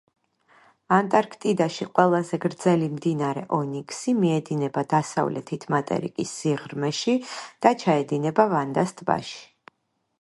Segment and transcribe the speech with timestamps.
[0.95, 7.17] ანტარქტიდაში ყველაზე გრძელი მდინარე ონიქსი მიედინება დასავლეთით მატერიკის სიღრმეში
[7.67, 9.43] და ჩაედინება ვანდას ტბაში.